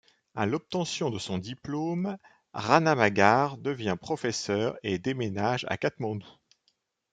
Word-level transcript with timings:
A 0.33 0.47
l'obtention 0.47 1.11
de 1.11 1.19
son 1.19 1.37
diplôme, 1.37 2.17
Ranamagar 2.53 3.59
devient 3.59 3.97
professeure 4.01 4.75
et 4.81 4.97
déménage 4.97 5.63
à 5.69 5.77
Katmandou. 5.77 6.25